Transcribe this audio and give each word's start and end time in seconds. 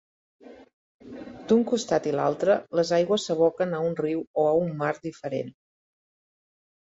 D'un 1.49 1.59
costat 1.71 2.07
i 2.11 2.13
l'altre, 2.15 2.55
les 2.79 2.93
aigües 2.97 3.27
s'aboquen 3.29 3.77
a 3.79 3.81
un 3.89 3.93
riu 3.99 4.23
o 4.45 4.45
a 4.53 4.55
un 4.61 4.71
mar 4.79 4.91
diferent. 5.07 5.53